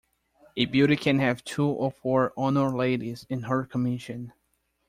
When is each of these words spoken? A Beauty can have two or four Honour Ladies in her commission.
A 0.57 0.65
Beauty 0.65 0.95
can 0.95 1.19
have 1.19 1.43
two 1.43 1.67
or 1.67 1.91
four 1.91 2.33
Honour 2.35 2.75
Ladies 2.75 3.27
in 3.29 3.43
her 3.43 3.65
commission. 3.65 4.33